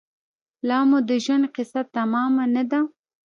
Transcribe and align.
لامو 0.67 0.99
د 1.09 1.11
ژوند 1.23 1.45
کیسه 1.55 1.81
تمامه 1.95 2.45
نه 2.55 2.63
ده 2.71 2.79